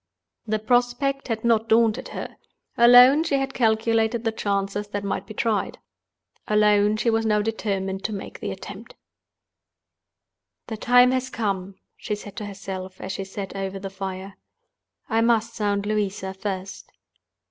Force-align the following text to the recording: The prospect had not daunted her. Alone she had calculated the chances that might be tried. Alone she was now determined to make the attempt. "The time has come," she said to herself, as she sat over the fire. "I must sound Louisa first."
The 0.47 0.57
prospect 0.57 1.27
had 1.27 1.43
not 1.45 1.69
daunted 1.69 2.07
her. 2.07 2.35
Alone 2.75 3.23
she 3.23 3.35
had 3.35 3.53
calculated 3.53 4.23
the 4.23 4.31
chances 4.31 4.87
that 4.87 5.03
might 5.03 5.27
be 5.27 5.35
tried. 5.35 5.77
Alone 6.47 6.97
she 6.97 7.11
was 7.11 7.23
now 7.23 7.43
determined 7.43 8.03
to 8.05 8.11
make 8.11 8.39
the 8.39 8.49
attempt. 8.49 8.95
"The 10.65 10.77
time 10.77 11.11
has 11.11 11.29
come," 11.29 11.75
she 11.97 12.15
said 12.15 12.35
to 12.37 12.47
herself, 12.47 12.99
as 12.99 13.11
she 13.11 13.23
sat 13.25 13.55
over 13.55 13.77
the 13.77 13.91
fire. 13.91 14.37
"I 15.07 15.21
must 15.21 15.53
sound 15.53 15.85
Louisa 15.85 16.33
first." 16.33 16.91